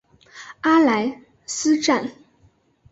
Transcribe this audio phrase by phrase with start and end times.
[0.61, 2.09] 阿莱斯站。